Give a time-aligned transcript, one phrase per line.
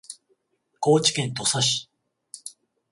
[0.79, 1.87] 高知県土佐市